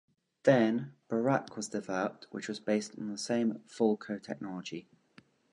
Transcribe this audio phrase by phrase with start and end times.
[0.45, 4.87] Then, Burraq was developed which was based on the same Falco technology.